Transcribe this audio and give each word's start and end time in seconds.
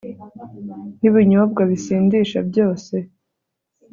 Ni 0.99 1.09
binyobwa 1.15 1.61
bisindisha 1.69 2.39
byose 2.49 2.95